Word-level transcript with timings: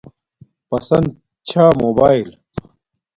پسند 0.69 1.07
چھا 1.47 1.65
موباݵل 1.79 2.29